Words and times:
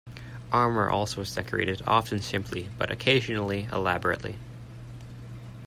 Armour 0.51 0.89
also 0.89 1.21
was 1.21 1.35
decorated, 1.35 1.83
often 1.85 2.23
simply 2.23 2.71
but 2.79 2.89
occasionally 2.89 3.67
elaborately. 3.71 4.35